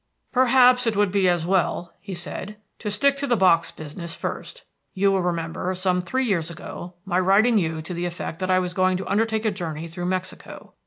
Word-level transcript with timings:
"Perhaps 0.31 0.87
it 0.87 0.95
would 0.97 1.11
be 1.11 1.29
as 1.29 1.45
well," 1.45 1.93
he 2.01 2.15
said, 2.15 2.57
"to 2.79 2.89
stick 2.89 3.15
to 3.17 3.27
the 3.27 3.37
box 3.37 3.69
business 3.69 4.15
first. 4.15 4.63
You 4.95 5.11
will 5.11 5.21
remember, 5.21 5.75
some 5.75 6.01
three 6.01 6.25
years 6.25 6.49
ago, 6.49 6.95
my 7.05 7.19
writing 7.19 7.59
you 7.59 7.83
to 7.83 7.93
the 7.93 8.05
effect 8.07 8.39
that 8.39 8.49
I 8.49 8.57
was 8.57 8.73
going 8.73 8.97
to 8.97 9.07
undertake 9.07 9.45
a 9.45 9.51
journey 9.51 9.87
through 9.87 10.07
Mexico. 10.07 10.73